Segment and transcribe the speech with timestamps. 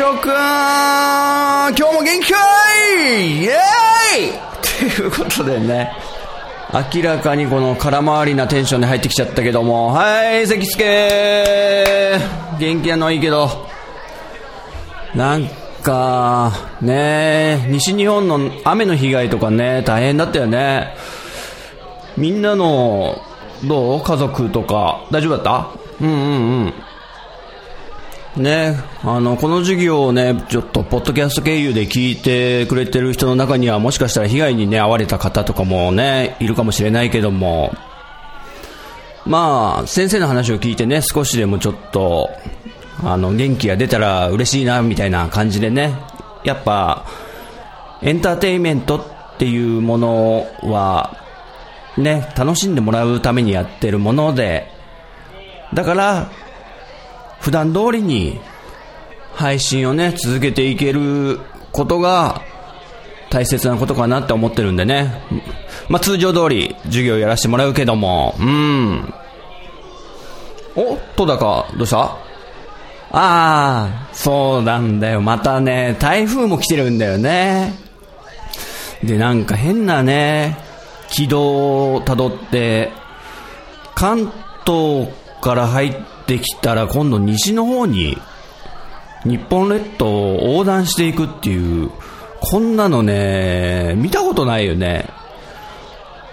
[0.00, 2.38] 今日も元気か
[3.10, 3.42] い。
[3.42, 4.94] イエーイ。
[4.94, 5.90] ということでね。
[6.94, 9.88] 明らかにこの空回りなテンションで入ってきちゃったけども。
[9.88, 10.84] はい関助。
[12.60, 13.50] 元気なのはいいけど。
[15.16, 15.48] なん
[15.82, 20.94] かね西日本の雨の被害とかね大変だったよね。
[22.16, 23.20] みんなの
[23.64, 24.00] どう？
[24.00, 25.04] 家族とか。
[25.10, 25.70] 大丈夫だった？
[26.00, 26.74] うんうんうん。
[28.38, 37.74] ね、あの、この授業をね、ちょっと、ポッドキャスト経由で聞いてくれてる人の中には、もしかしたら被害にね、遭われた方とかもね、いるかもしれないけども、
[39.26, 42.30] まあ、先生の話を聞いてね、少しでもちょっと、
[43.04, 45.94] あの、元気が出たら嬉しいな、みたいな感じでね、
[46.44, 47.04] やっぱ、
[48.02, 51.16] エンターテインメントっていうものは、
[51.96, 54.70] ね、楽しんでもらうためにやってるもので、
[55.74, 56.30] だから、
[57.40, 58.40] 普段通りに
[59.34, 61.40] 配信をね、続けていける
[61.72, 62.42] ことが
[63.30, 65.22] 大切なことかなって思ってるんでね。
[65.88, 69.14] まあ、通常通り授業やらせてもらうけども、うん。
[70.74, 71.98] おとだか、どうした？
[72.00, 72.16] あ
[73.12, 75.20] あ、そうなんだよ。
[75.20, 77.74] またね、台風も来てるんだよね。
[79.02, 80.58] で、なんか変なね、
[81.08, 82.90] 軌道を辿って、
[83.94, 84.32] 関
[84.66, 85.08] 東
[85.48, 85.94] から入っ
[86.26, 88.18] てきたら今度西の方に
[89.24, 91.90] 日本列島を横断していくっていう、
[92.38, 95.08] こんなのね、見たことないよね。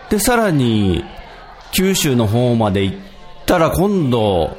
[0.09, 1.05] で、さらに、
[1.71, 2.97] 九州の方まで行っ
[3.45, 4.57] たら今度、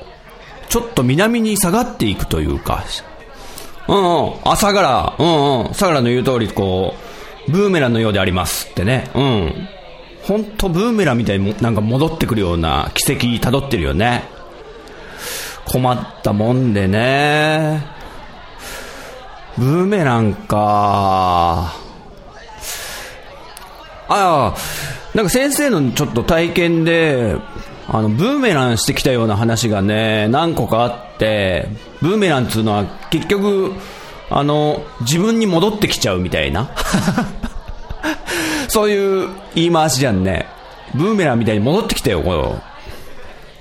[0.71, 2.83] ちょっと南に下がっていくというか、
[3.89, 6.95] うんうん、あ、相良、うんうん、相良の言う通り、こ
[7.47, 9.69] う、ブーメランのようでありますってね、うん。
[10.23, 14.36] ほんとブーメランみたいになんか戻ってくるような奇跡辿ってるよね。
[15.67, 17.85] 困ったもんでね。
[19.59, 21.75] ブーメランか。
[24.09, 24.55] ああ、
[25.15, 27.37] なんか先生のちょっと体験で、
[27.89, 31.69] あの、ブーメランしてきたような話がね、何個かあって、
[32.01, 33.73] ブーメランっていうのは結局、
[34.31, 36.71] あの、自分に戻ってきちゃうみたいな。
[38.69, 40.47] そういう言い回しじゃんね。
[40.95, 42.43] ブーメランみたいに戻ってきたよ、これ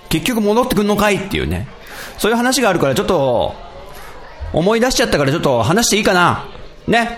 [0.09, 1.67] 結局戻ってくんのかいっていうね。
[2.17, 3.53] そういう話があるからちょっと、
[4.53, 6.47] 思い出しちゃったからちょっと話していいかな
[6.87, 7.17] ね。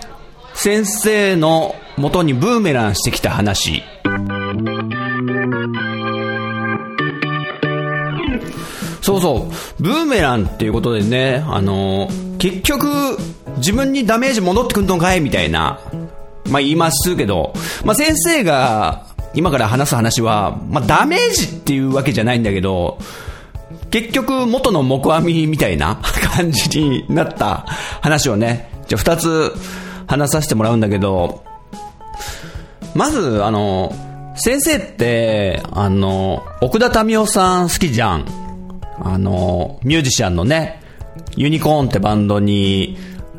[0.55, 3.83] 先生の元にブーメランしてきた話。
[9.01, 9.47] そうそ
[9.79, 9.83] う。
[9.83, 12.09] ブーメランっていうことでね、あの
[12.39, 12.87] 結局、
[13.57, 15.79] 自分にダメージ戻ってくんのかいみたいな。
[16.49, 17.53] まあ言いますけど、
[17.85, 22.97] まあ先生が今から話す話は、まあダメージっていうわけじゃないんだけど、
[23.91, 25.99] 結局元の木阿弥みたいな
[26.35, 27.65] 感じになった
[28.01, 29.53] 話をね、じゃあ二つ
[30.07, 31.43] 話させてもらうんだけど、
[32.95, 33.93] まず、あの、
[34.35, 38.25] 先生って、あの、奥田民生さん好きじゃん。
[38.99, 40.81] あの、ミュージシャンのね、
[41.35, 42.97] ユニコーンってバンドに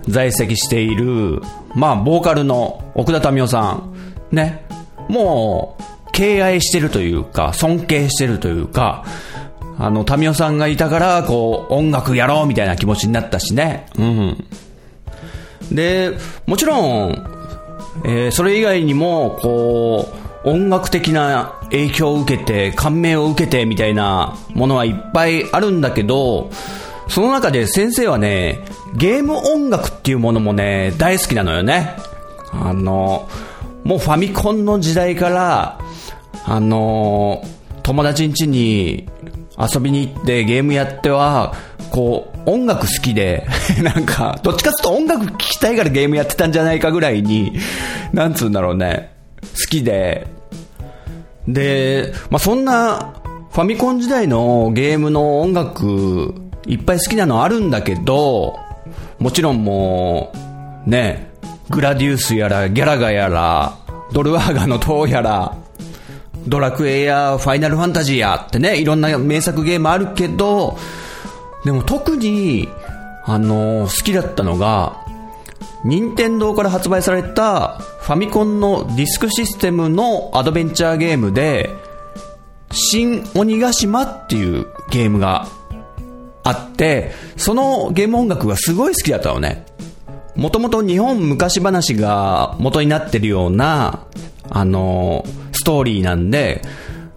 [0.09, 1.43] 在籍している、
[1.75, 3.95] まあ、ボーカルの奥田民生さん。
[4.31, 4.65] ね。
[5.09, 9.05] もう、敬愛してるというか、尊敬してるというか、
[9.79, 13.87] あの、民生さんがいたから、こう、音楽やろうみたいな気持ちになったしね。
[13.97, 14.45] うん。
[15.71, 16.13] で、
[16.47, 16.77] もちろ
[17.07, 17.25] ん、
[18.05, 20.09] えーそれ以外にも、こ
[20.45, 26.51] う、音楽的な影響を受けて、感銘を受けてみたいなものはいっぱいあるんだけど、
[27.09, 28.65] その中で先生はね、
[28.97, 31.97] ゲーム音楽っていうものもね、大好きなのよね。
[32.53, 33.29] あの、
[33.85, 35.79] もうファミコンの時代から、
[36.45, 37.43] あの、
[37.83, 39.09] 友達ん家に
[39.59, 41.55] 遊びに行ってゲームやっては、
[41.91, 43.47] こう、音楽好きで、
[43.83, 47.59] なんか、どっちかっていうと音楽聴きたいからゲームやってたんじゃないかぐらいに、
[48.13, 49.13] なんつうんだろうね、
[49.43, 50.29] 好きで、
[51.47, 53.15] で、まあ、そんな、
[53.51, 56.35] ファミコン時代のゲームの音楽、
[56.67, 58.57] いっぱい好きなのあるんだけど、
[59.19, 60.33] もちろんも
[60.87, 61.33] う、ね、
[61.71, 63.77] グラディウスやら、ギャラガやら、
[64.13, 65.57] ドルワーガの塔やら、
[66.47, 70.79] ドラクエやファイナルファンタジーやってね、いろんな名作ゲームあるけど、
[71.65, 72.69] でも特に
[73.25, 75.05] あの好きだったのが、
[75.85, 81.71] 任天堂から発売されたファミコンのディスクシステムのアドベンチャーゲームで、
[82.71, 85.47] 新鬼ヶ島っていうゲームが
[86.43, 89.67] あって、そのゲーム音楽がすごい好きだったのね。
[90.37, 94.05] もともと日本昔話が元になってるような、
[94.51, 96.63] あの、ストーリーなんで、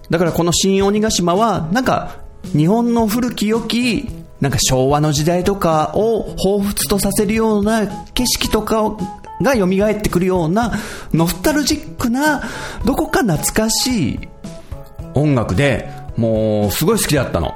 [0.09, 2.17] だからこの新鬼ヶ島は、なんか、
[2.51, 4.09] 日本の古き良き、
[4.41, 8.97] なんか昭和の時代とかを彷彿とさせるような景色とか
[9.41, 10.73] が蘇ってくるような、
[11.13, 12.43] ノスタルジックな、
[12.83, 14.19] どこか懐かしい
[15.13, 17.53] 音楽で、もう、すごい好きだったの。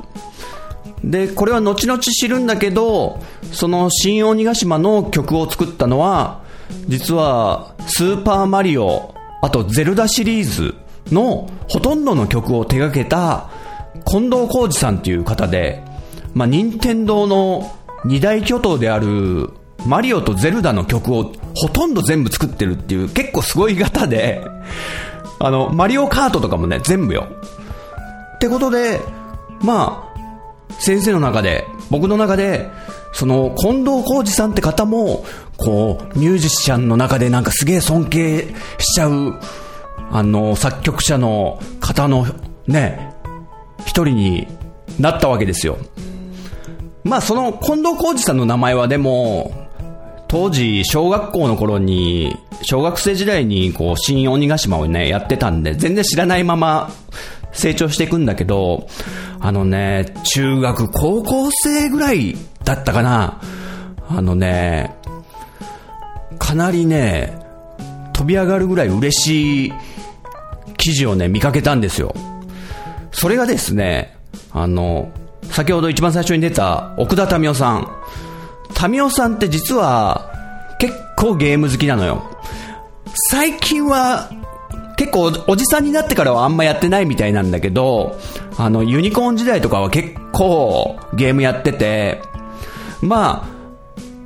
[1.04, 3.20] で、これは後々知るんだけど、
[3.52, 6.42] その新鬼ヶ島の曲を作ったのは、
[6.88, 13.50] 実は、スーパーマリオ、あとゼルダシリーズのほとんどの曲を手掛けた
[14.06, 15.84] 近藤浩二さんっていう方で、
[16.34, 17.72] まあ、任天堂の
[18.06, 19.50] 二大巨頭である
[19.86, 24.44] マリオとゼルダの曲をほとんど全部作ってるっていう結構すごい方で、
[25.40, 27.28] あの、マリオカートとかもね、全部よ。
[28.36, 29.00] ってことで、
[29.62, 32.70] まあ、先生の中で、僕の中で、
[33.14, 35.26] その、近藤浩二さんって方も、
[35.58, 39.40] こう、ミュージシャンの中でなんかすげえ尊敬しちゃう、
[40.12, 42.26] あの、作曲者の方の、
[42.68, 43.14] ね、
[43.80, 44.48] 一人に
[45.00, 45.78] なったわけですよ。
[47.04, 49.54] まあ、その、近藤浩二さんの名前はでも、
[50.28, 56.92] 当時、小学校の頃に、小学生時代に、こう、新鬼ヶ島をね、やってたんで、全然知らないまま、
[57.52, 58.88] 成長していくんだけど、
[59.40, 63.40] あのね、中学、高校生ぐらいだったかな。
[64.10, 64.96] あのね、
[66.40, 67.40] かなりね、
[68.14, 69.74] 飛び上がるぐらい嬉しい
[70.78, 72.14] 記事をね、見かけたんですよ。
[73.12, 74.18] それがですね、
[74.52, 75.12] あの、
[75.52, 77.88] 先ほど一番最初に出た奥田民生さん。
[78.90, 80.32] 民生さんって実は
[80.80, 82.24] 結構ゲーム好きなのよ。
[83.30, 84.30] 最近は
[84.98, 88.18] 結構おじさんになってからはあんまやってないみたいなんだけど、
[88.58, 92.22] あの、ユニコーン時代とかは結構ゲームやってて、
[93.02, 93.48] ま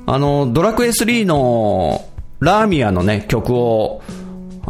[0.06, 2.04] あ、あの、ドラクエ3の
[2.40, 4.02] ラーミアのね、曲を、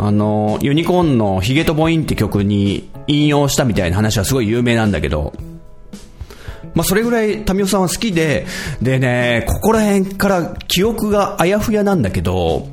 [0.03, 5.35] あの、ユニコーンのヒゲとボインって曲に引用したみたいな話はすごい有名なんだけど、
[6.75, 8.47] まあ、それぐらい民生さんは好きで、
[8.81, 12.67] でね、ここら辺から記憶があやふやなんだけど、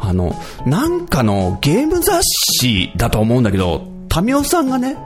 [0.00, 0.34] あの、
[0.66, 2.20] なんかのゲーム雑
[2.60, 3.86] 誌だと思うんだけど、
[4.20, 4.96] 民生さんがね、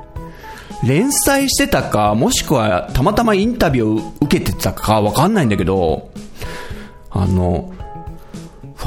[0.87, 6.09] 連載してたか、もしくはたまたまインタビューを受けてたかわかんないんだけど、
[7.11, 7.75] あの、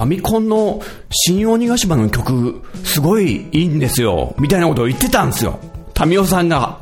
[0.01, 0.81] ァミコンの
[1.11, 5.59] 新鬼ヶ島の曲、すごいいいんですよ、みたいなことを言ってたんですよ。
[6.05, 6.79] 民生さんが。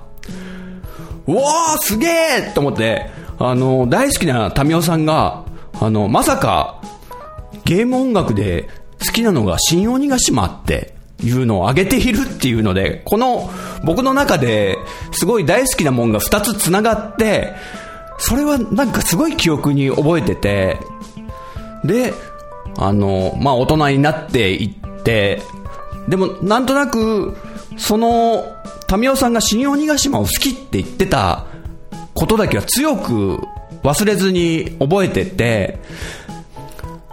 [1.28, 5.44] うわーすげえと思って、あの、大好きな民生さんが、
[5.80, 6.82] あの、まさか、
[7.66, 8.68] ゲーム音楽で
[9.06, 10.94] 好きなのが新鬼ヶ島って
[11.24, 13.50] いうのを上げているっていうので、この
[13.84, 14.78] 僕の中で
[15.12, 17.54] すごい大好きなもんが2つ繋がって、
[18.18, 20.78] それはなんかすごい記憶に覚えてて、
[21.84, 22.14] で、
[22.78, 25.42] あの、まあ、大人になっていって、
[26.08, 27.36] でもなんとなく、
[27.78, 28.46] その
[28.98, 31.46] 民生さんが新鬼ヶ島を好きって言ってた
[32.14, 33.40] ことだけは強く
[33.84, 35.80] 忘れずに覚えてて、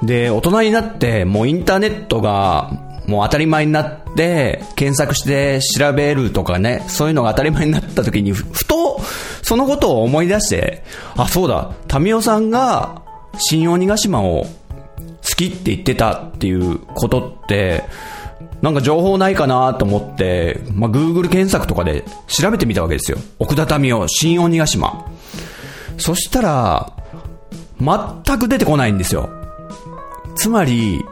[0.02, 2.70] で、大人になってもうインターネットが
[3.06, 9.00] もう当たり前になって、検索して調べるとかね、そういうのが当たり前になった時に、ふと、
[9.42, 10.82] そのことを思い出して、
[11.16, 13.02] あ、そうだ、民生さんが
[13.38, 14.46] 新鬼ヶ島を
[15.36, 17.84] きって言ってたっていうことって、
[18.62, 23.18] なんか情報ないかなと思って、まあ、Google 検索とかで調べてみたわけですよ。
[23.38, 25.06] 奥田民生、新鬼ヶ島。
[25.98, 26.92] そしたら、
[27.80, 29.30] 全く出てこないんですよ。
[30.36, 31.04] つまり、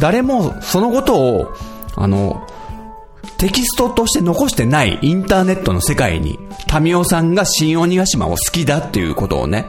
[0.00, 1.52] 誰もそのことを、
[1.96, 2.46] あの、
[3.38, 6.38] テキストとして残してないインターネットの世界に、
[6.80, 9.66] 民生さんが新鬼ヶ島を好きだっていうことをね。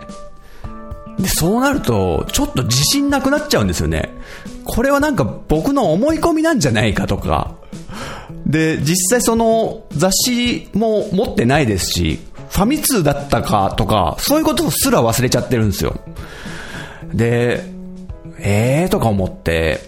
[1.19, 4.13] で、そうなると、ちょっと自信なくなっちゃうんですよね。
[4.65, 7.55] これはなんか僕の思い込みなんじゃないかとか。
[8.45, 12.19] で、実際その雑誌も持ってないですし、
[12.50, 16.00] ファミ通だったかとか、そういうことすら忘れちゃってるんですよ。
[17.13, 17.63] で、
[18.39, 19.79] ええーとか思って、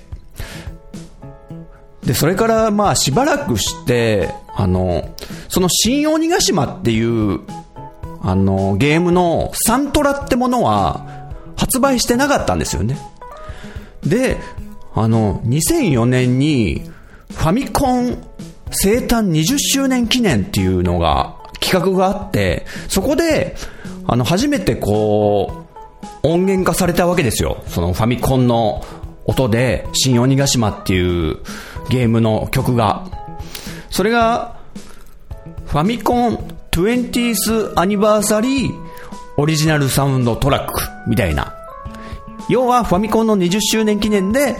[2.03, 5.13] で、それからまあしばらくして、あの、
[5.49, 7.41] その新鬼ヶ島っていう、
[8.21, 11.16] あの、ゲームのサントラってものは
[11.57, 12.97] 発売してなかったんですよね。
[14.03, 14.37] で、
[14.93, 16.89] あの、2004年に
[17.31, 18.23] ファミコン
[18.71, 23.55] 生誕20周年記念っていうのが、企画があって、そこで、
[24.05, 25.65] あの、初めてこ
[26.23, 27.63] う、音源化されたわけですよ。
[27.67, 28.85] そのファミコンの
[29.25, 31.37] 音で、新鬼ヶ島っていう
[31.89, 33.05] ゲームの曲が。
[33.89, 34.57] それが、
[35.65, 36.37] ファミコン
[36.71, 38.73] 20th アニバーサリー
[39.37, 41.53] オリジナルサウンドトラックみたいな。
[42.49, 44.55] 要はファミコンの20周年記念で、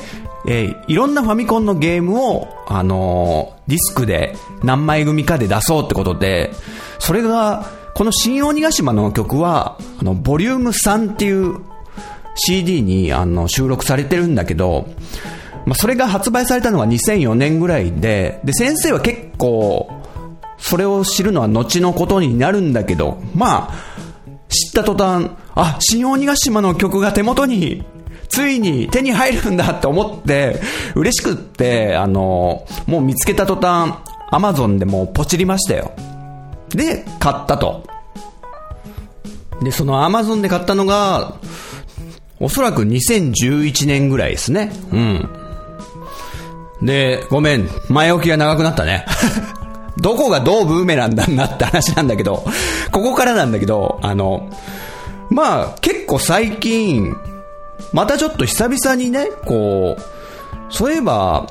[0.48, 6.52] えー、いろんなファミコンのゲームを、あのー、ディスクで何枚組かで出そうってことで、
[7.00, 11.60] それが、この新鬼ヶ島の曲は、あの、ボリューム3っていう
[12.36, 14.88] CD にあの収録されてるんだけど、
[15.66, 19.90] まあ、それが発売されたのが2004年ぐらいで、で、先生は結構、
[20.58, 23.97] それを知るのは後のことになるんだけど、まあ、
[24.50, 27.84] 知った途端、あ、新鬼ヶ島の曲が手元に、
[28.30, 30.60] ついに手に入るんだって思って、
[30.96, 33.96] 嬉しくって、あの、もう見つけた途端、
[34.30, 35.92] アマゾンでもうポチりましたよ。
[36.70, 37.84] で、買ったと。
[39.62, 41.38] で、そのアマゾンで買ったのが、
[42.40, 44.72] おそらく2011年ぐらいですね。
[44.92, 45.30] うん。
[46.82, 49.06] で、ごめん、前置きが長くなったね。
[50.02, 52.46] どこがどうブーメランだなって話なんだけど、
[52.92, 54.50] ここからなんだけど、あの、
[55.30, 57.16] まあ、結構最近、
[57.94, 60.02] またちょっと久々にね、こう、
[60.70, 61.48] そういえば、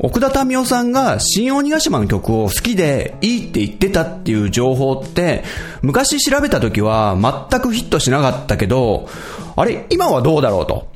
[0.00, 5.42] 奥田民生さんが新鬼ヶ島の曲を好きでいいって言ってたっていう情報って、
[5.82, 7.16] 昔調べた時は
[7.50, 9.08] 全くヒットしなかったけど、
[9.56, 10.88] あれ、今はどうだろうと。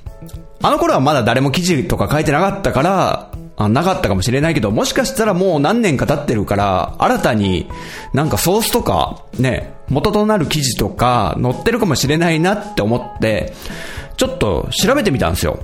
[0.65, 7.69] あの頃はまだ誰も記事とか書いてなかったから、あなかったかもしれないけど、もしかしたらもう何年か経ってるから、新たに
[8.13, 13.53] なんかソースとか、ね、元となる記事とか載ってるかもしれないなって思って、
[14.17, 15.61] ちょっと調べてみたんですよ。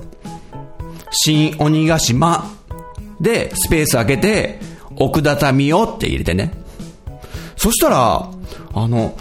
[1.11, 2.45] 新鬼ヶ島
[3.19, 4.59] で、スペース開けて、
[4.95, 6.53] 奥田民生って入れてね。
[7.55, 8.29] そしたら、
[8.73, 9.17] あの、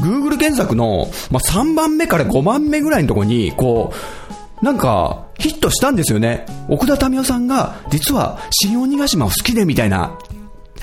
[0.00, 4.25] Google 検索の、まあ、3番目から5番目ぐらいのとこに、こう、
[4.62, 6.46] なんか、ヒットしたんですよね。
[6.68, 10.18] 奥田民生さんが、実は、新鬼ヶ島を好きでみたいな。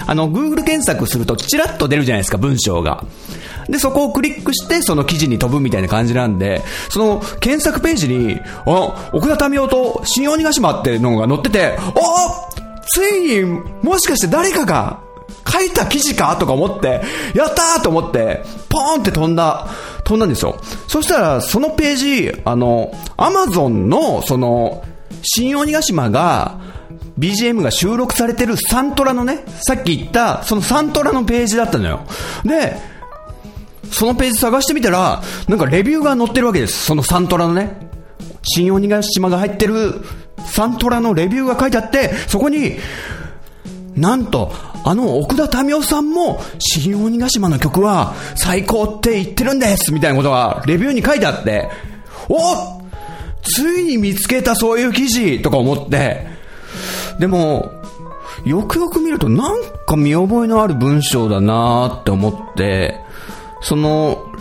[0.06, 3.04] あの、Google 検索すると、チラッと出るじゃないですか、文章が。
[3.68, 12.50] で、そこをクリックして、その記事に飛ぶみたいな感じなんで、その、検索ページに、あ、奥田民生と新鬼ヶ島っていうのが載ってて、あ
[12.86, 13.44] ついに、
[13.82, 15.00] もしかして誰かが、
[15.52, 17.02] 書いた記事かとか思って、
[17.36, 19.68] やったーと思って、ポーンって飛んだ、
[20.04, 20.60] 飛んだんですよ。
[20.88, 24.84] そしたら、そのページ、あの、アマゾンの、その、
[25.22, 26.60] 新鬼ヶ島が、
[27.18, 32.02] BGM が収録されてるサントラのね、さっき言った、そのサントラのページだったのよ。
[32.44, 32.76] で、
[33.92, 36.86] そのページ探してみたら、なんかレビューが載ってるわけです。
[36.86, 37.92] そのサントラのね。
[38.42, 40.02] 新鬼ヶ島が入ってる
[40.46, 42.78] サントラのレビューが書いてあって、そこに、
[43.96, 44.52] なんと、
[44.86, 51.70] あの奥田民生さんも、新鬼ヶ島の曲は最高って言ってるんですみたいなことがレビューに書いてあって、
[52.30, 52.82] お
[53.44, 56.28] ついに見つけたそういう記事とか思って、
[57.20, 57.72] でも、
[58.46, 63.00] よくよく見るとなんか見覚えのある文章だなーって思って、
[63.62, 64.32] その、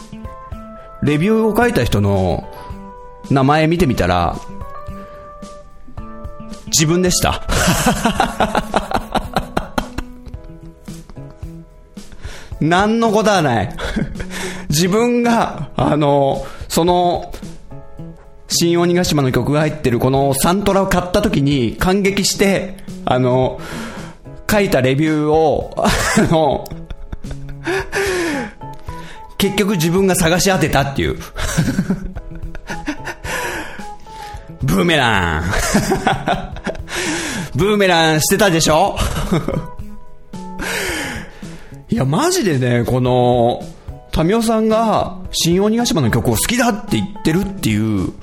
[1.02, 2.48] レビューを書いた人の
[3.30, 4.36] 名前見てみたら、
[6.66, 7.42] 自分でした。
[12.62, 13.76] 何のことはない。
[14.70, 17.32] 自分が、あの、その、
[18.48, 23.60] 新鬼ヶ島の曲が入ってるこのサントラを買った時に感激して、あの、
[24.50, 25.88] 書いたレビューを、あ
[26.30, 26.68] の、
[29.38, 31.18] 結局自分が探し当てたっていう。
[34.62, 35.44] ブーメラン。
[37.56, 38.96] ブーメランしてたでしょ？
[41.92, 43.62] いや、マジでね、この、
[44.12, 48.14] タミオさんが、新鬼ヶ島の曲を好きだって言ってるっていう、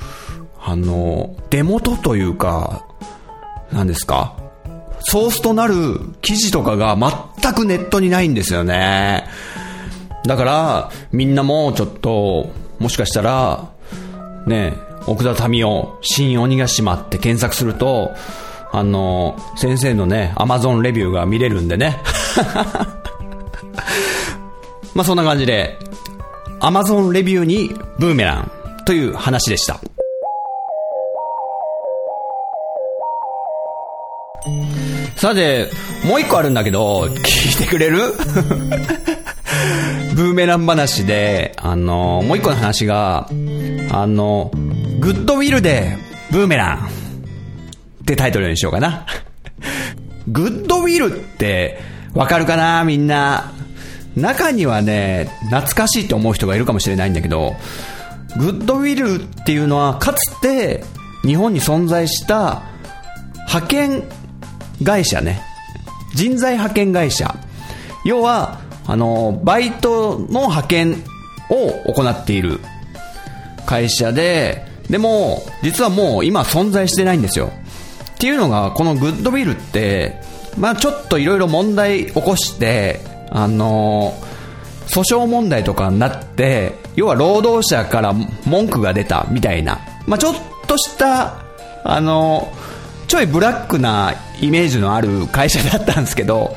[0.60, 2.88] あの、出元というか、
[3.72, 4.36] 何ですか？
[5.02, 6.98] ソースとなる記事とかが
[7.42, 9.26] 全くネットにないんですよね。
[10.26, 12.50] だから、みんなもちょっと、
[12.80, 13.70] もしかしたら、
[14.48, 14.74] ね、
[15.06, 18.16] 奥田民生、新鬼ヶ島って検索すると、
[18.72, 22.00] あの、先生のね、アマゾンレビューが見れるんでね。
[24.96, 25.78] まあそんな感じで、
[26.62, 27.70] Amazon レビューに
[28.00, 28.52] ブーメラン
[28.86, 29.80] という話でした。
[35.16, 35.70] さて、
[36.06, 38.00] もう一個あるんだけど、聞いてくれる？
[40.16, 43.30] ブーメラン話で、あの、もう一個の話が、
[43.92, 44.52] あの、
[45.00, 45.98] グッドウィルで
[46.32, 46.82] ブーメランっ
[48.06, 49.06] てタイトルにしようかな。
[50.28, 51.80] グッドウィルって
[52.14, 53.52] わかるかなみんな？
[54.20, 57.56] 中にはね、懐かしいって思う人がいるかもしれないんだけど、
[58.38, 60.84] グッドウィルっていうのはかつて
[61.24, 62.64] 日本に存在した
[63.48, 64.04] 派遣
[64.84, 65.42] 会社ね。
[66.16, 67.36] 人材派遣会社。
[68.06, 71.04] 要は、あの、バイトの派遣
[71.50, 72.60] を行っている
[73.66, 77.52] 会社で、でも、実はもう今存在してないんですよ。
[78.16, 80.20] っていうのが、このグッドウィルって、
[80.58, 83.00] まあちょっといろいろ問題起こして、
[83.32, 84.14] あの
[84.88, 88.14] 訴訟問題とかになって、要は労働者から
[88.46, 90.36] 文句が出たみたいな、まあちょっ
[90.68, 91.38] とした、
[91.84, 92.52] あの
[93.08, 96.56] ちょいブラックなイメージのある会社だったんですけど、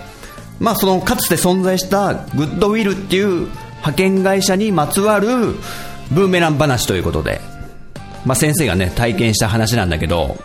[0.60, 5.28] まあそのかつて存在したグッドウィルっていう派遣会社にまつわる
[6.10, 7.40] ブーメラン話ということで、
[8.24, 10.36] まあ先生がね、体験した話なんだけど、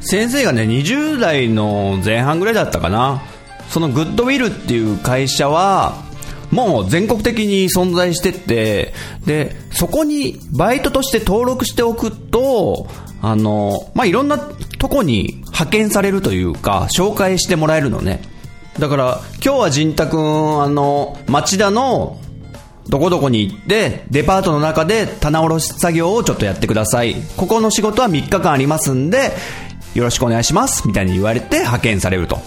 [0.00, 3.22] 先生がね、20代の前半ぐらいだったかな。
[3.70, 6.06] そのグッドウィルっていう会社は、
[6.50, 8.94] もう全国的に存在してて、
[9.26, 12.88] で、そこにバイトとして登録しておくと、
[13.20, 18.22] あの、まあ、いろんなとこに派遣されるというか、紹介してもらえるのね。
[18.78, 22.18] だから、今日は仁太くん、あの、町田の
[22.88, 27.16] どこどこに行って、デパートの中で棚卸し作業をちょっとやってください。
[27.36, 29.32] ここの仕事は3日間ありますんで、
[29.94, 32.38] よろしくお願いしますみたいに言われて派遣されると。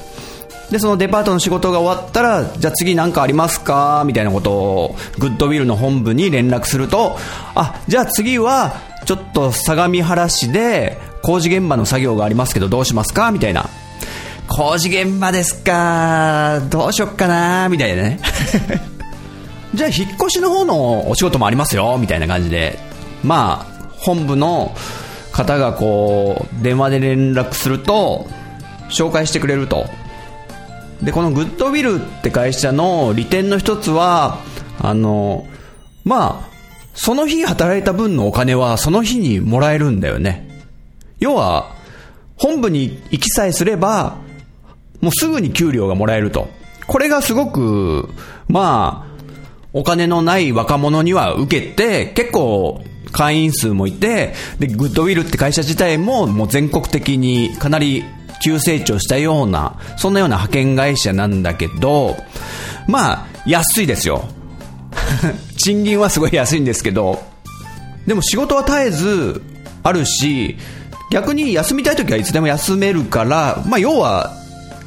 [0.71, 4.03] で、そのデパートの仕事が終わったら、じゃあ次何かありますか？
[4.05, 7.17] みたいなことを、グッドウィルの本部に連絡すると、
[7.55, 8.73] あ、じゃあ次は、
[9.05, 13.31] ちょっと相模原市で工事現場の作業がありますけどどうしますか？
[13.31, 13.69] みたいな。
[14.47, 16.61] 工事現場ですか？
[16.69, 17.67] どうしよっかな？
[17.67, 18.19] みたいなね。
[19.75, 21.97] じゃあ引っ越しの方のお仕事もありますよ？
[21.99, 22.79] みたいな感じで。
[23.23, 24.73] まあ、本部の
[25.31, 28.27] 方がこう、電話で連絡すると、
[28.89, 29.85] 紹介してくれると。
[31.01, 34.39] で、このグッドウィルって会社の利点の一つは、
[34.79, 35.47] あの、
[36.03, 36.49] まあ、
[36.93, 40.47] その日働いた分のお金はその日にもらえるんだよね。
[41.19, 41.75] 要は、
[42.37, 44.17] 本部に行きさえすれば、
[44.99, 46.49] もうすぐに給料がもらえると。
[46.87, 48.09] これがすごく、
[48.47, 49.11] まあ、
[49.73, 58.03] お金のない若者には受けて、結構会員数もいて、で、グッドウィルって会社自体ももう全国的にかなり
[58.43, 62.17] 急成長したような、そんなような派遣会社なんだけど、
[62.87, 64.25] まあ、安いですよ。
[65.57, 67.23] 賃金はすごい安いんですけど、
[68.07, 69.41] でも仕事は絶えず
[69.83, 70.57] あるし、
[71.11, 74.33] 逆に休みたい時はいつでも休めるから、まあ要は、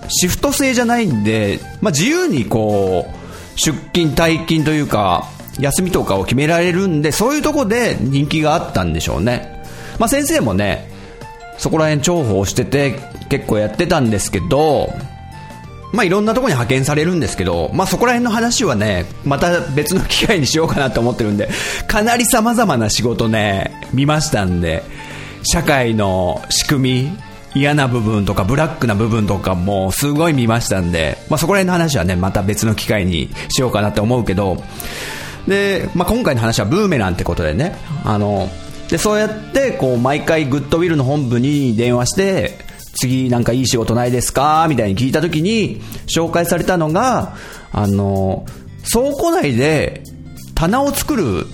[0.08, 9.62] シフト制じゃないんで、まあ自由にこう、出勤、退勤というか、休みとかを決められるんで、そういうとこで人気があったんでしょうね。
[9.98, 10.90] まあ先生もね、
[11.58, 14.92] そこら辺重宝してて結構やってたんですけど、
[15.92, 21.48] まあいろんなとこに派遣されるんですけど、まあそこら辺の話はね、また別の機会にしようかなと思ってるんで、
[21.86, 24.82] かなり様々な仕事ね、見ましたんで、
[25.44, 27.18] 社会の仕組み、
[27.54, 34.60] 嫌な部分とかブラックな部分とかもすごい見ましたんで、まあそこら辺の話はね、また別の機会にしようかなと思うけど、
[35.46, 38.48] で、まあ今回の話はブーメランってことでね、あの、
[38.88, 42.58] で、そうやって、こう、毎回グッドウィルの本部に電話して、
[42.96, 44.66] 次なんかいい仕事ないですか？
[44.68, 47.34] みたいに聞いた時に、紹介されたのが、
[47.72, 48.46] あの、
[48.92, 50.02] 倉庫内で
[50.54, 51.46] 棚を作る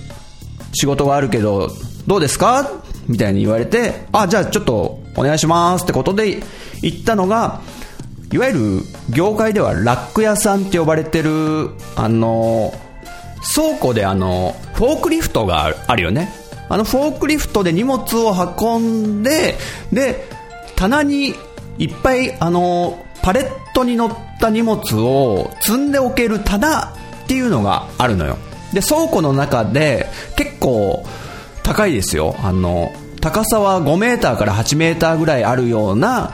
[0.73, 1.69] 仕事があるけど、
[2.05, 2.69] どうですか？
[3.07, 6.43] みたいに言われて、あ、じゃあちょっとお願いしますってことで
[6.81, 7.61] 言ったのが、
[8.31, 12.73] いわゆる業界ではラック屋さんって呼ばれてる、あの、
[13.55, 16.29] 倉庫であの、フォークリフトがあるよね。
[16.69, 19.55] あのフォークリフトで荷物を運んで、
[19.91, 20.25] で、
[20.75, 21.35] 棚に
[21.77, 28.37] いっぱい、あの、パレットに乗った荷物を積んでおける棚っていうのがあるのよ。
[28.73, 31.05] で、倉庫の中で結構
[31.63, 32.35] 高いですよ。
[32.41, 36.33] あの、高さは5メーターから8メーターぐらいあるような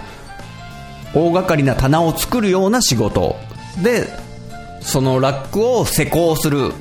[1.14, 3.36] 大掛かりな棚を作るような仕事
[3.84, 4.08] で、
[4.82, 6.72] そのラックを施工する、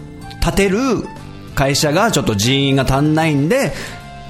[0.47, 0.79] 立てる
[1.57, 3.73] 会社がちょっと人員が足んないんで、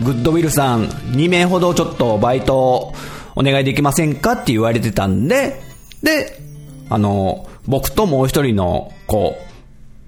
[0.02, 2.94] グッドウィルさん2名ほどちょっとバイト
[3.34, 5.60] お願いできませんかって言われてたんで、
[6.02, 6.40] で、
[6.88, 9.36] あの、僕ともう一人の子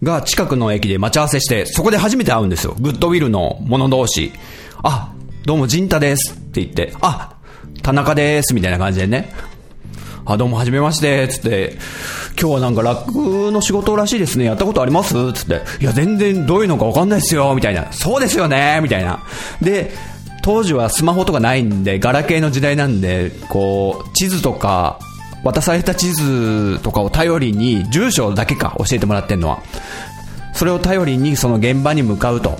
[0.02, 2.74] が近くの駅で待ち合わせして、そこで初めて会うんですよ。
[2.80, 4.32] グッドウィルの者同士。
[4.82, 5.12] あ、
[5.44, 7.34] どうもジンタですって言って、あ、
[7.82, 9.30] 田中ですみたいな感じでね。
[10.30, 11.78] あ、どうも、はじめまして、つって、
[12.38, 15.14] 今日はなんかラックの仕事らしいですね、やったことあります？
[15.32, 17.90] つって、いや、全然どういうのかわかんないですよ、みたいな。
[17.92, 19.20] そうですよね、みたいな。
[19.62, 19.90] で、
[20.42, 24.98] 当時はスマホとかないんで、ガラケーの時代なんで、こう、地図とか、
[25.44, 29.62] 渡された地図とかを頼りに、住所だけか教えてもらってんのは。
[30.52, 32.58] それを頼りにその現場に向かうと。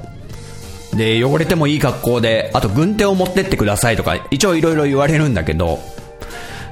[0.94, 5.80] で、汚れてもいい格好で、あと軍手を持ってってくださいとか、一応いろいろ言われるんだけど、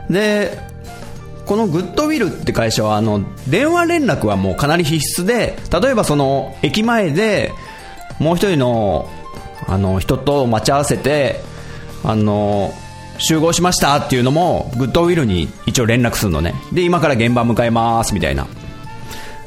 [0.08, 0.74] で、
[1.46, 7.52] このグッドウィルって会社は、あの、電話連絡はもうかなり必須で、例えばその、駅前で、
[8.18, 9.08] もう一人の、
[9.66, 11.40] あの、人と待ち合わせて、
[12.04, 12.74] あの、
[13.18, 16.54] 集合しましたっていうのも、グッドウィルに一応連絡するのね。
[16.72, 18.46] で、今から現場向かいますみたいな。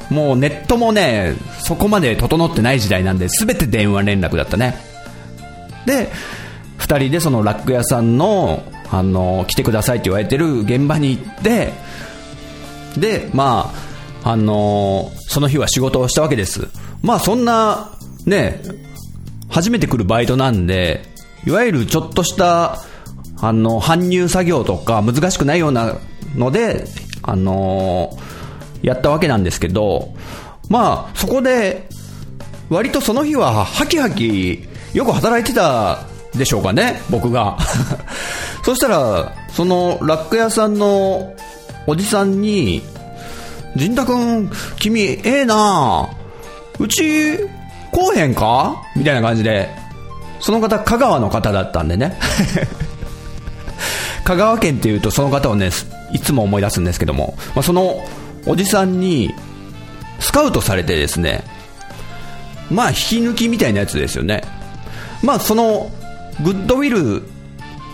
[0.08, 4.76] もうネットもね、そこまで整ってない時代なんで、全て電話連絡だったね。
[5.86, 6.10] で、
[6.78, 11.72] 2人でそのラック屋さんの、あの、来てくださいって言われてる現場に行って、
[12.96, 13.72] で、ま
[14.24, 16.68] あ、あの、その日は仕事をしたわけです。
[17.02, 17.92] まあそんな、
[18.26, 18.60] ね、
[19.48, 21.02] 初めて来るバイトなんで、
[21.46, 22.78] いわゆるちょっとした、
[23.40, 25.96] あの、搬入作業とか難しくないような
[26.36, 26.84] ので、
[27.22, 28.16] あの
[28.82, 30.14] やったわけなんですけど、
[30.68, 31.88] まあ、そこで、
[32.68, 37.58] 割とその日は、ハキハキ、よく働いてたでしょうかね、僕が。
[38.64, 41.34] そしたら、その、ラック屋さんの
[41.86, 42.82] おじさんに、
[43.76, 46.08] 陣太くん、君、ええな
[46.78, 47.38] うち、
[47.92, 48.82] こうへんか？
[48.96, 49.68] みたいな感じで、
[50.40, 52.18] その方、香川の方だったんでね。
[54.24, 55.70] 香川県っていうと、その方をね、
[56.12, 58.04] いつも思い出すんですけども、まあ、その
[58.46, 59.34] おじさんに、
[60.20, 61.44] スカウトされてですね、
[62.70, 64.42] まあ、引き抜きみたいなやつですよね。
[65.22, 65.90] まあ、その、
[66.42, 67.22] グッドウィル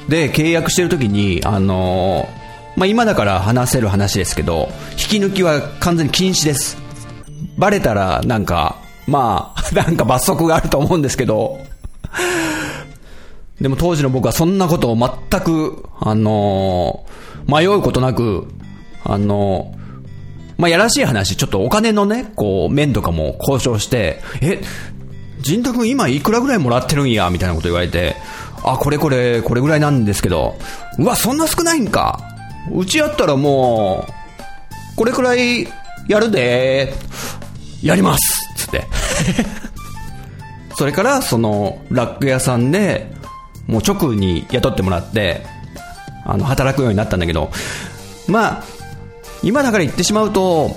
[0.08, 6.76] で契約してる時に、あのー、まあ、今だから話せる話ですけど、引き抜きは完全に禁止です。
[7.58, 11.58] バレたら、なんか、まあ、 なんか罰則があると思うんですけど、
[13.60, 18.46] でも当時の僕はそんなことを全く、あのー、迷うことなく、
[19.02, 19.76] あのー、
[20.58, 24.60] まあ、やらしい話、ちょっとお金のね、こう、面とかも交渉して、え、
[25.40, 28.16] 仁太君今いくらぐらいもらってるんや、みたいなこと言われて、
[28.64, 30.56] あ、これこれ、これぐらいなんですけど、
[30.98, 32.20] うわ、そんな少ないんか。
[32.74, 35.68] うちやったらもう、これくらい
[36.08, 36.92] やるで、
[37.82, 38.20] やります
[38.56, 38.86] つって。
[40.76, 43.12] それから、その、ラック屋さんで、
[43.66, 45.46] もう直に雇ってもらって、
[46.24, 47.50] あの、働くようになったんだけど、
[48.26, 48.64] まあ、
[49.42, 50.76] 今だから言ってしまうと、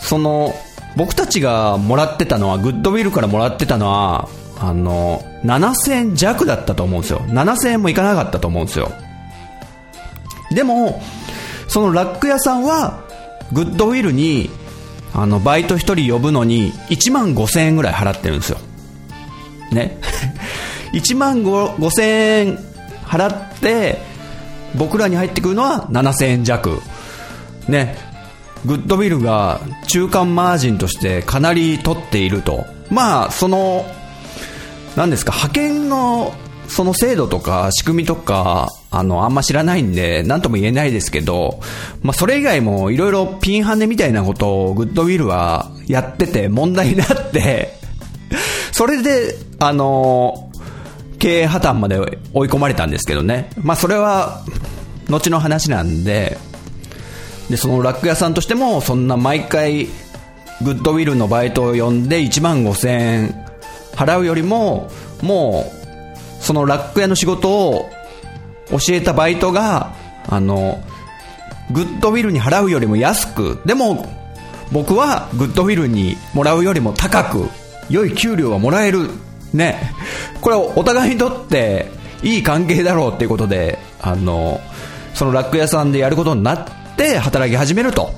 [0.00, 0.54] その、
[0.96, 4.28] 僕たちがもらってたのは、グッドウィルからもらってたのは、
[4.58, 7.20] あの、7000円弱だったと思うんですよ。
[7.26, 8.90] 7000円もいかなかったと思うんですよ。
[10.50, 11.02] でも、
[11.68, 13.04] そのラック屋さんは、
[13.52, 14.48] グッドウィルに、
[15.14, 18.58] あの、バイト1人呼ぶのに、1万5000円ぐらい払ってるんですよ。
[19.72, 19.98] ね。
[20.94, 22.02] 1万5000
[22.46, 22.58] 円
[23.04, 24.00] 払って、
[24.74, 26.80] 僕らに入ってくるのは7000円弱。
[27.68, 27.96] ね。
[28.66, 32.66] グッドウィルが中間マージンとしてかなり取っていると。
[32.90, 33.86] まあ、その、
[34.96, 36.34] 何ですか、派遣の
[36.68, 41.60] その制度とか仕組みとか、あの、あんま知らないんで、なんとも言えないですけど、
[42.02, 47.76] まあ、それ以外もいろいろピンハネみたいなことをグッドウィルはやってて問題になって
[48.72, 50.50] それで、あの、
[51.18, 53.50] 経営破綻まで追い込まれたんですけどね。
[53.62, 54.44] まあ、それは、
[55.08, 56.36] 後の話なんで、
[57.50, 59.86] で、そのラック屋さんとしても、そんな毎回、
[60.62, 63.46] グッドウィルのバイトを呼んで1万5000円
[63.94, 64.90] 払うよりも、
[65.22, 67.90] もう、そのラック屋の仕事を
[68.70, 69.94] 教えたバイトが、
[70.28, 70.82] あの、
[71.72, 74.06] グッドウィルに払うよりも安く、でも、
[74.72, 77.48] 僕はグッドウィルにもらうよりも高く、
[77.88, 79.10] 良い給料がもらえる。
[79.52, 79.92] ね。
[80.40, 81.90] これお互いにとって
[82.22, 84.60] いい関係だろうっていうことで、あの、
[85.14, 88.10] そのラック屋さんでやることになっって働き始めると。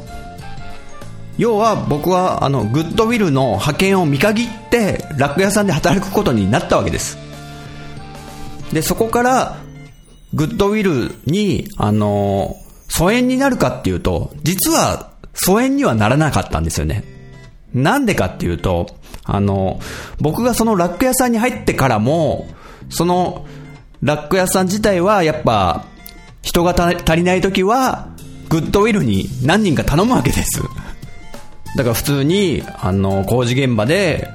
[1.36, 7.18] 要は僕はあのグッドウィルの派遣を見限ってラック屋さんで働くことになったわけです。
[8.72, 9.56] で、そこから
[10.34, 12.56] グッドウィルに、あの、
[12.88, 17.04] 疎遠になるかっていうと、実は疎遠にはならなかったんですよね。
[17.72, 18.88] なんでかっていうと、
[19.24, 19.80] あの、
[20.20, 22.48] 僕がそのラック屋さんに入ってからも、
[22.90, 23.46] その
[24.02, 25.84] ラック屋さん自体はやっぱ
[26.42, 28.08] 人が足りない時は
[28.48, 30.62] グッドウィルに何人か頼むわけです。
[31.76, 34.28] だから普通に、あの、工事現場で、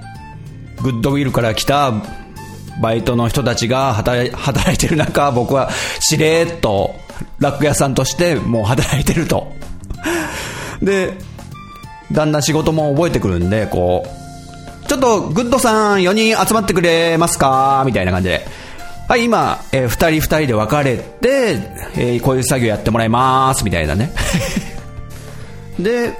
[0.82, 1.91] グッドウィルから来た
[2.82, 6.95] バイトの人たちが働いてる中、僕はしれーっと、
[7.39, 9.52] ラック屋さんとしてもう働いてると。
[10.82, 11.13] で、
[12.12, 17.84] だんだん仕事も覚えてくるんで、こう、ちょっとグッドさん4人集まってくれますか？
[17.86, 18.45] みたいな感じで。
[19.13, 21.60] はい、今、えー、二人二人で分かれて、
[21.95, 24.12] えー、こういう作業やってもらいます、みたいなね。
[25.78, 26.13] で、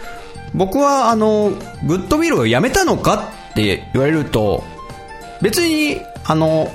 [0.54, 1.54] 僕は、あの、
[1.88, 4.64] グッドウィルをやめたのかって言われると、
[5.42, 6.72] 別にあの、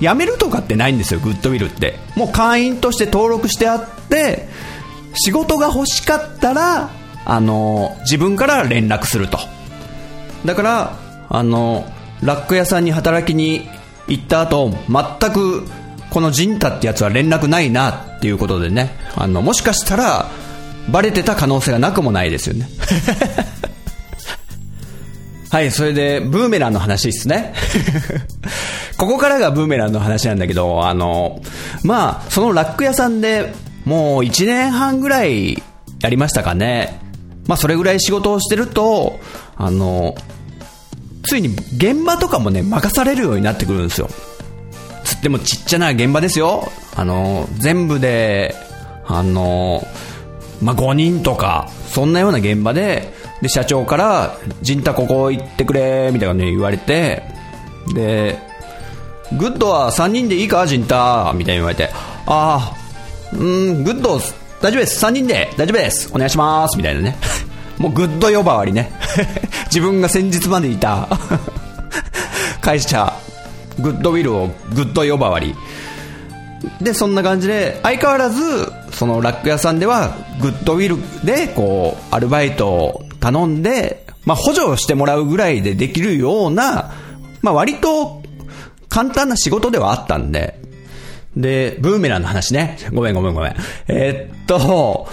[0.00, 2.00] 辞めるとかってないんですよ、グッドウィルって。
[2.16, 4.48] もう会員として登録してあって、
[5.14, 6.90] 仕事が欲しかったら、
[7.24, 9.38] あの、自分から連絡すると。
[10.44, 10.96] だから、
[11.28, 11.86] あの、
[12.22, 13.68] ラック屋さんに働きに
[14.10, 15.64] 行った後、全く、
[16.10, 20.28] このジンタってやつは連絡ないなっていうことでね、あの、もしかしたら、
[20.90, 22.68] バレてた可能性がなくもないですよね。
[25.50, 27.54] はい、それで、ブーメランの話ですね。
[28.98, 31.40] ここからがブーメランの話なんだけど、あの、
[31.82, 33.52] まあ、そのラック屋さんで
[33.84, 35.62] もう1年半ぐらい
[36.00, 37.00] やりましたかね。
[37.46, 39.18] まあ、それぐらい仕事をしてると、
[39.56, 40.14] あの、
[41.22, 44.08] ついに現場とかもね、任されるようになってくるんですよ。
[45.04, 46.70] つってもちっちゃな現場ですよ。
[46.96, 48.54] あの、全部で、
[49.06, 49.86] あの、
[50.62, 57.22] まあ、5人とか、そんなような現場で、で、社長から、ジンタここ行ってくれ、みたいなね、言われて、
[57.94, 58.38] で、
[59.38, 61.90] グッドは3人でいいか、陣太みたいに言われて、
[62.26, 62.74] ああ、
[63.32, 64.20] うん、グッド、
[64.60, 67.16] 大丈夫です、3人で大丈夫です、お願いします、みたいなね。
[67.78, 68.92] もうグッド呼ばわりね。
[69.70, 71.08] 自分が先日までいた
[72.60, 73.12] 会社、
[73.78, 75.54] グッドウィルをグッド呼ばわり。
[76.80, 78.42] で、そんな感じで、相変わらず、
[78.92, 86.92] そのラック屋さんでは、グッドウィルで、こう、アルバイトを頼んで、まあ、補助してもらうぐらいでできるような、
[87.42, 88.22] まあ、割と
[88.88, 90.60] 簡単な仕事ではあったんで、
[91.36, 92.76] で、ブーメランの話ね。
[92.92, 93.56] ごめんごめんごめん。
[93.88, 95.08] えー、っと、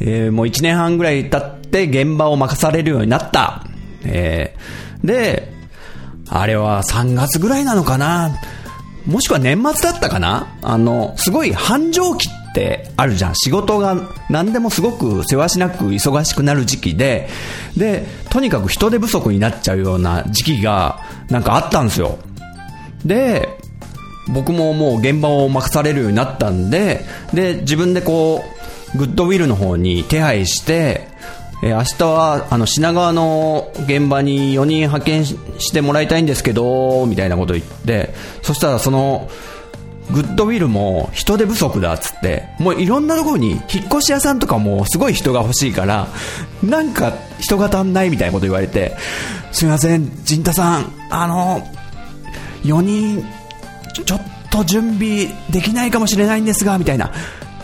[0.00, 3.64] えー、もう1年半ぐらい経って現場を任されるようになった。
[4.04, 5.52] えー、で、
[6.28, 8.36] あれは3月ぐらいなのかな？
[9.06, 10.54] もしくは年末だったかな？
[10.62, 13.34] あの、すごい繁盛期ってあるじゃん。
[13.34, 13.96] 仕事が
[14.28, 17.28] 何でもすごくせわしなく忙しくなる時期で、
[17.76, 22.18] で、とにかく人手不足になっちゃうような時期がなんかあったんですよ。
[23.04, 23.48] で、
[24.28, 28.44] 僕ももう現場を任されるようになったんで、で、自分でこ
[28.94, 31.08] う、グッドウィルの方に手配して、
[31.62, 39.28] えー、明日はあの品川の現場に4人派遣してもらいたいんですけど、みたいなこと言って、そしたらその、
[40.10, 46.08] グッドウィルも人手不足だっつって、もういろんなところに引っ引っ越し屋さんとかもすごい人が欲しいから、
[46.62, 48.96] なんか人が足んないみたいなこと言われて、
[49.52, 51.66] すいません、陣太さん、あの、
[52.62, 53.24] 4人、
[54.04, 57.12] ちょっと準備できないかもしれないんですが、みたいな。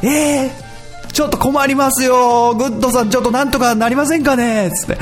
[0.03, 0.64] えー、
[1.15, 2.55] ちょっと困りますよ。
[2.57, 4.73] グッドさん、ちょっとなんとかなりませんかね？
[4.75, 4.99] つって。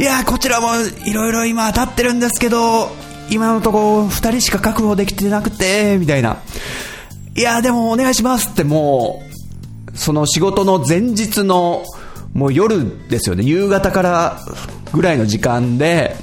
[0.00, 0.68] いや、こちらも
[1.04, 2.90] いろいろ今当たってるんですけど、
[3.30, 6.38] 今のところ2人しか確保できてなくて、みたいな。
[7.36, 9.22] いや、でもお願いしますっても
[9.94, 11.84] う、その仕事の前日の、
[12.32, 14.40] もう夜ですよね、夕方から
[14.94, 16.16] ぐらいの時間で、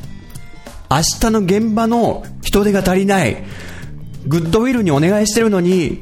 [0.89, 3.43] 明日の現場の人手が足りない、
[4.25, 6.01] グッドウィルにお願いしてるのに、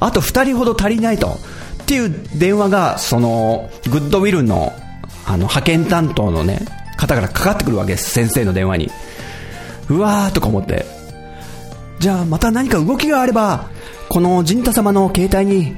[0.00, 1.38] あと2人ほど足りないと。
[1.86, 4.72] っていう電話が、その、グッドウィルの、
[5.24, 6.58] あの、派遣担当のね、
[6.96, 8.90] 方からかかってくるわけです、先生の電話に。
[9.88, 10.84] うわーとか思って。
[12.00, 13.68] じゃあまた何か動きがあれば、
[14.08, 15.76] この陣太様の携帯に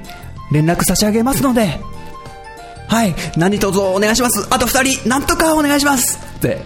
[0.51, 1.79] 連絡差し上げますので、
[2.89, 4.47] はい、何卒お願いします。
[4.49, 6.63] あと2人、なんとかお願いしますって、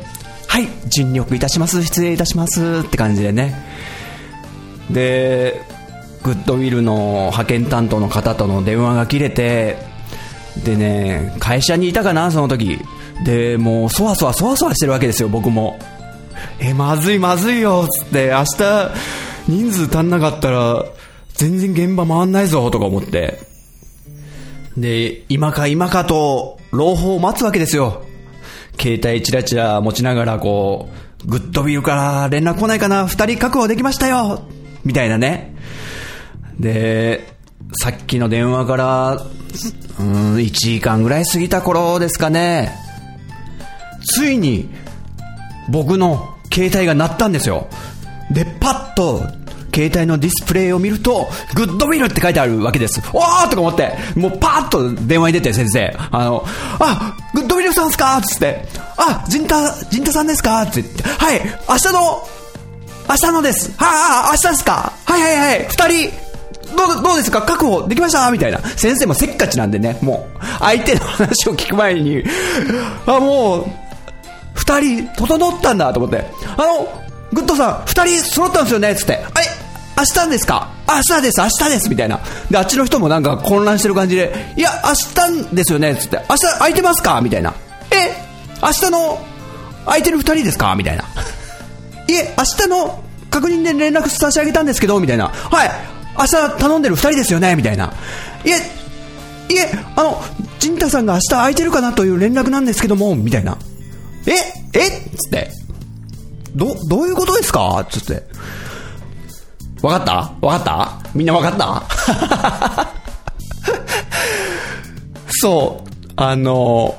[0.46, 1.82] はい、尽力いたします。
[1.82, 3.60] 失礼いたしますって感じでね。
[4.88, 5.62] で、
[6.22, 9.76] グッドウィルの派遣担当の方との電話が切れて、
[10.64, 12.78] でね、会社にいたかな、その時。
[13.24, 15.78] で、もう、そわそわそわそわしてるわけですよ、僕も。
[16.60, 18.90] え、まずいまずいよ、つって、明日、
[19.48, 20.84] 人数足んなかったら、
[21.34, 23.38] 全然現場回んないぞ、とか思って。
[24.76, 28.02] で、今か今かと、朗報を待つわけですよ。
[28.80, 30.88] 携帯チラチラ持ちながら、こ
[31.24, 34.42] う、グッドビルから連絡来ないかな、二人確保できましたよ
[34.84, 35.51] みたいなね。
[36.62, 37.34] で、
[37.82, 39.26] さっきの電話から、
[39.98, 42.72] うん、1時間ぐらい過ぎた頃ですかね。
[44.04, 44.70] ついに、
[45.68, 47.68] 僕の携帯が鳴ったんですよ。
[48.30, 49.22] で、パッと、
[49.74, 53.00] 携帯のディスプレイを見ると、グッドウィルって書いてあるわけです。
[53.12, 56.44] おーとか思って、もうパーッと電話に出てんせい、あの、
[56.78, 58.64] あ、グッドウィルさんですかつって、
[58.98, 60.62] あ、ジンタ、ジンタさんですか？
[60.62, 62.28] って言って、はい、明日の、
[63.08, 63.72] 明日のです。
[63.78, 64.92] はあ、明日ですか？
[65.06, 66.12] はいはいはい、二人、
[66.76, 67.42] どう、どうですか？
[67.42, 68.30] 確保できました？
[68.30, 68.58] みたいな。
[68.60, 72.22] 先生もせっかちなんでね、もう、相手の話を聞く前に、
[73.06, 73.66] あ、もう、
[74.54, 76.24] 二人、整ったんだと思って、
[76.56, 78.94] あの、グッドさん、二人揃ったんですよね？
[78.94, 79.46] つって、あれ
[79.96, 80.68] 明日ですか？
[80.88, 82.20] 明日です、明日です、みたいな。
[82.50, 85.96] で、あっちの人もなんか混乱してる感じで、いや、明日ですよね？
[85.96, 87.20] つって、明日空いてますか？
[87.20, 87.54] みたいな。
[87.90, 88.14] え
[88.62, 89.18] 明日の
[89.84, 90.74] 空いてる二人ですか？
[90.76, 91.04] みたいな。
[92.08, 95.28] いえ、明日の確認で連絡差し上げたんですけど、みたいな。
[95.28, 95.70] はい、
[96.18, 97.92] 明日頼んでる2人ですよね、みたいな。
[98.44, 98.56] いえ、
[99.52, 100.22] いえ、あの、
[100.58, 103.56] 陣太さんが明日空いてるかなという連絡なんですけども、みたいな。
[104.26, 104.32] え
[104.78, 104.90] え？
[105.16, 105.50] つって。
[106.54, 107.86] ど、どういうことですか？
[107.90, 108.22] つって。
[109.82, 110.46] わかった？
[110.46, 111.10] わかった？
[111.14, 112.88] みんなわかった？
[115.40, 116.94] そう、あの、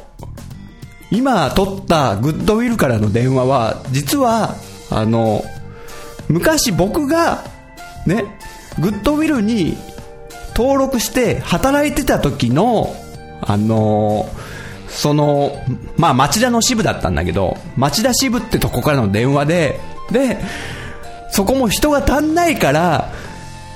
[1.11, 4.55] 今取ったグッドウィルからの電話は、実は、
[4.89, 5.43] あの、
[6.27, 7.43] 昔僕が、
[8.05, 8.25] ね、
[8.79, 9.77] グッドウィルに
[10.55, 12.95] 登録して働いてた時の、
[13.41, 14.29] あの
[14.87, 15.57] その、
[15.97, 19.79] まあ町田の支部だったんだけど、町田支部ってとこからの電話で、
[20.11, 20.37] で、
[21.31, 23.11] そこも人が足んないから、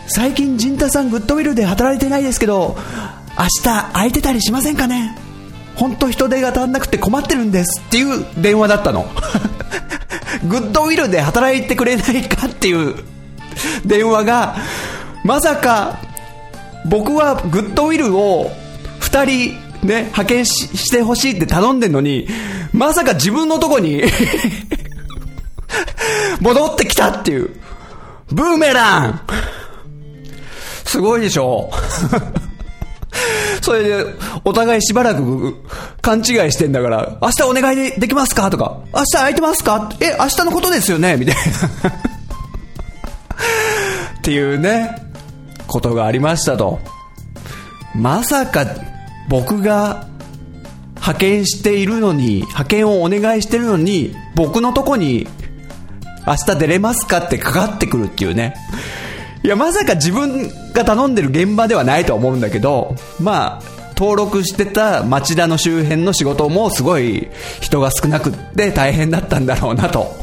[0.07, 2.77] 最近陣太さんグッドウィルで働いてないですけど、
[3.37, 5.17] 明日空いてたりしませんかね？
[5.75, 9.05] 本当人手が足んなくて困ってるんですっていう電話だったの。
[10.47, 12.95] グッドウィルで働いてくれないかっていう
[13.85, 14.55] 電話が、
[15.27, 15.99] まさか
[16.85, 18.49] 僕はグッドウィルを
[19.01, 22.27] 2人ね、派遣ししてほしいって頼んでんのに、
[22.71, 24.03] まさか自分のとこに
[26.39, 27.49] 戻ってきたっていう。
[28.31, 29.21] ブーメラン。
[30.85, 31.69] すごいでしょ。
[33.61, 34.05] それで、
[34.45, 35.55] お互いしばらく
[36.01, 38.49] 勘違いしてんだから、明日お願いでできますか？
[38.49, 39.91] とか、明日空いてますか？
[39.99, 41.17] え、明日のことですよね？
[41.17, 41.41] みたいな。
[41.89, 41.93] っ
[44.23, 45.06] ていうね、
[45.67, 46.79] ことがありましたと。
[47.95, 48.65] まさか、
[49.29, 50.07] 僕が
[50.95, 55.27] 派遣しているのに、派遣をお願いしてるのに、僕のとこに、
[56.25, 58.55] 明日出れますかってかかってくるっていうね。
[59.43, 67.29] いや、まさか自分が頼んでる現場ではないと思うんだけど、まあ、登録してた町田の周辺の仕事もすごい
[67.61, 70.13] 人が少なくって大変だったんだろうなと。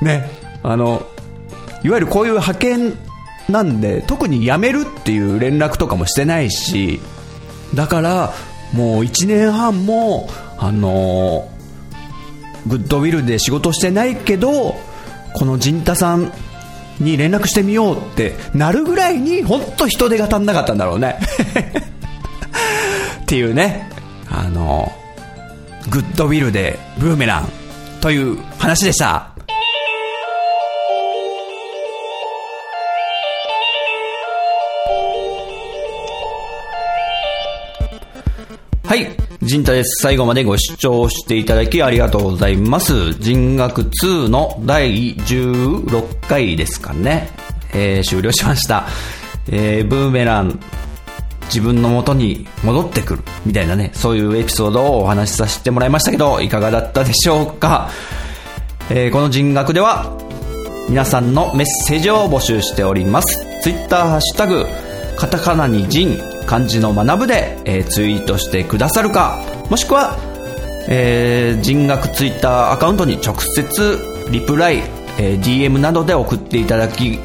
[0.00, 0.30] ね、
[0.62, 1.04] あの、
[1.82, 2.98] いわゆるこういう派遣
[3.48, 7.00] なんで、特に辞めるっていう連絡とかもしてないし、
[7.74, 8.32] だから、
[8.72, 10.28] もう1年半も、
[10.58, 11.50] あの
[12.66, 14.74] グッドウィルで仕事してないけど、
[15.34, 16.32] この陣太さん
[16.98, 21.18] に連絡してみようってなるぐらいに本当人手が足んなかったんだろうね。
[23.22, 23.90] っていうね。
[24.28, 24.92] あの
[25.88, 27.48] グッドウィルでブーメラン
[28.00, 29.35] という話でした。
[38.86, 39.08] はい
[39.42, 40.00] 陣太です。
[40.00, 43.14] 最後までご視聴していただきありがとうございます。
[43.14, 47.28] 人学2の第16回ですかね。
[47.74, 48.86] えー、終了しました。
[49.48, 50.60] えー、ブーメラン、
[51.46, 57.90] 自分の元に戻ってくる、みたいなね、そういうエピソードをお話しさせてもらいましたけど、いかがだったでしょうか。
[58.90, 60.16] えー、この人学では、
[60.88, 63.44] 皆さんのメッセージを募集しております。
[63.62, 64.64] ツイッターハッシュタグ、
[65.18, 70.16] カタカナに人、漢字の学ぶで、えー、ツイートしてくださるか、もしくは、
[70.88, 73.98] えー、人学ツイッターアカウントに直接
[74.30, 74.78] リプライ、
[75.18, 77.18] えー、DM などで送っていただき、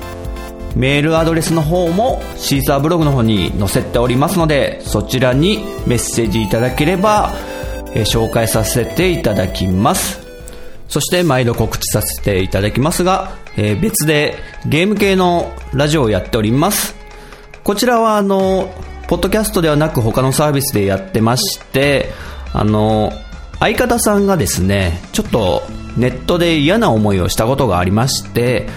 [0.75, 7.31] メールアドレスの方もシーサーブログの方に載せておりますので、そちらにメッセージいただければ、
[7.93, 10.21] えー、紹介させていただきます。
[10.87, 16.95] そして毎度告知させていただきますが、えー、別でゲーム系のラジオをやっております。
[17.63, 18.69] こちらはあの、
[19.11, 22.13] ポッドキャストではなく他のサービスでやってまして、
[22.53, 23.11] あの、
[23.59, 25.63] 相方さんがですね、ちょっと
[25.97, 28.69] ネットで嫌な思いをしたことがありまして、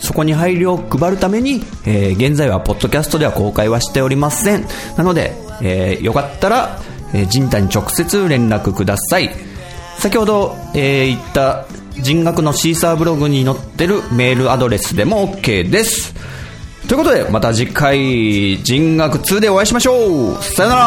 [0.00, 4.66] そこに配慮を配るために、えー、現在はポッドキャストでは公開はしておりません。
[4.96, 6.80] なので、えー、よかったら、
[7.14, 9.30] えー、ジンタに直接連絡ください。
[9.98, 11.66] 先ほど、えー、言った
[12.02, 16.12] 人学のシーサーブログに載ってるメールアドレスでも OK です。
[16.90, 20.42] ということで、また次回、人学2でお会いしましょう。
[20.42, 20.80] さよなら。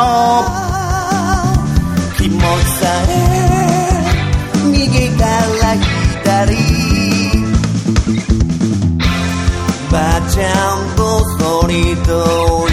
[2.18, 4.04] 気持ちさえ
[4.70, 5.26] 右か
[5.62, 5.76] ら
[6.22, 6.58] 左。
[9.89, 12.72] ばあちゃんとそりと言